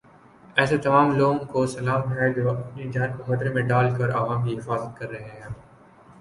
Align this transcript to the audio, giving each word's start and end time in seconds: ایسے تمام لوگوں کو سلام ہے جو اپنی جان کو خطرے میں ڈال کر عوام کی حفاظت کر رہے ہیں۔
ایسے 0.55 0.77
تمام 0.77 1.11
لوگوں 1.17 1.45
کو 1.45 1.65
سلام 1.67 2.11
ہے 2.13 2.31
جو 2.33 2.49
اپنی 2.49 2.91
جان 2.91 3.09
کو 3.17 3.23
خطرے 3.23 3.49
میں 3.53 3.63
ڈال 3.63 3.93
کر 3.97 4.15
عوام 4.15 4.45
کی 4.45 4.57
حفاظت 4.57 4.97
کر 4.99 5.09
رہے 5.09 5.39
ہیں۔ 5.43 5.49